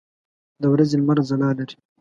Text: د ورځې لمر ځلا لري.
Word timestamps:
د 0.61 0.63
ورځې 0.73 0.95
لمر 0.99 1.17
ځلا 1.29 1.49
لري. 1.57 1.75